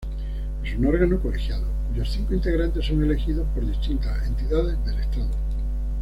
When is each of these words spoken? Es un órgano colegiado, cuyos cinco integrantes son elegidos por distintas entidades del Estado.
Es 0.63 0.75
un 0.79 0.87
órgano 0.87 1.19
colegiado, 1.19 1.67
cuyos 1.87 2.09
cinco 2.11 2.33
integrantes 2.33 2.87
son 2.87 3.03
elegidos 3.03 3.47
por 3.53 3.63
distintas 3.63 4.25
entidades 4.25 4.83
del 4.83 4.97
Estado. 4.97 5.29